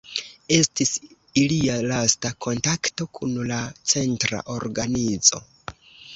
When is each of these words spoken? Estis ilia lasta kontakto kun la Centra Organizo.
Estis 0.55 0.93
ilia 1.41 1.75
lasta 1.91 2.31
kontakto 2.47 3.07
kun 3.19 3.37
la 3.53 3.61
Centra 3.95 4.43
Organizo. 4.57 5.45